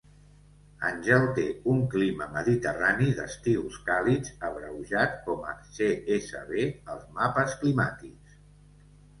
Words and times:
Angel 0.87 1.25
té 1.39 1.43
un 1.73 1.83
clima 1.95 2.27
mediterrani 2.37 3.09
d'estius 3.19 3.77
càlids, 3.91 4.33
abreujat 4.49 5.15
com 5.29 5.47
a 5.53 5.55
"Csb" 5.77 6.59
als 6.95 7.05
mapes 7.21 7.57
climàtics. 7.63 8.41